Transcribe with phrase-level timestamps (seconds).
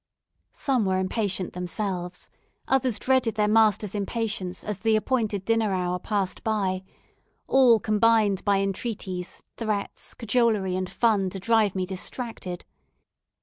[0.53, 2.27] Some were impatient themselves,
[2.67, 6.83] others dreaded their masters' impatience as the appointed dinner hour passed by
[7.45, 12.65] all combined by entreaties, threats, cajolery, and fun to drive me distracted.